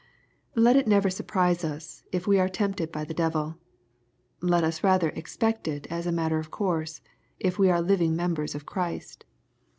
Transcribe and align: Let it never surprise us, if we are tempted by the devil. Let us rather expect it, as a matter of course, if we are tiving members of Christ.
Let 0.55 0.77
it 0.77 0.87
never 0.87 1.11
surprise 1.11 1.63
us, 1.63 2.01
if 2.11 2.25
we 2.25 2.39
are 2.39 2.49
tempted 2.49 2.91
by 2.91 3.03
the 3.03 3.13
devil. 3.13 3.59
Let 4.41 4.63
us 4.63 4.83
rather 4.83 5.09
expect 5.09 5.67
it, 5.67 5.85
as 5.91 6.07
a 6.07 6.11
matter 6.11 6.39
of 6.39 6.49
course, 6.49 7.01
if 7.39 7.59
we 7.59 7.69
are 7.69 7.83
tiving 7.83 8.13
members 8.13 8.55
of 8.55 8.65
Christ. 8.65 9.25